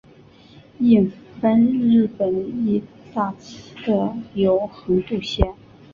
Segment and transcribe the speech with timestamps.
[0.79, 2.81] 印幡日本医
[3.13, 5.53] 大侧有横渡线。